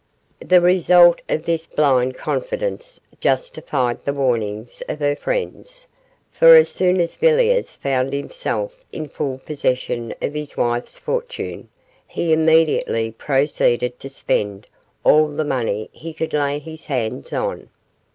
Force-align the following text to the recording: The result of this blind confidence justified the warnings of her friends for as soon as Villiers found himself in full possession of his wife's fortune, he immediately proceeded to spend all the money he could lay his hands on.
The 0.43 0.61
result 0.61 1.21
of 1.29 1.45
this 1.45 1.67
blind 1.67 2.15
confidence 2.15 2.99
justified 3.19 4.03
the 4.03 4.13
warnings 4.15 4.81
of 4.89 4.97
her 4.99 5.15
friends 5.15 5.87
for 6.31 6.55
as 6.55 6.69
soon 6.69 6.99
as 6.99 7.13
Villiers 7.15 7.75
found 7.75 8.11
himself 8.11 8.83
in 8.91 9.07
full 9.07 9.37
possession 9.37 10.11
of 10.19 10.33
his 10.33 10.57
wife's 10.57 10.97
fortune, 10.97 11.69
he 12.07 12.33
immediately 12.33 13.11
proceeded 13.11 13.99
to 13.99 14.09
spend 14.09 14.65
all 15.03 15.27
the 15.27 15.45
money 15.45 15.87
he 15.93 16.15
could 16.15 16.33
lay 16.33 16.57
his 16.57 16.85
hands 16.85 17.31
on. 17.31 17.69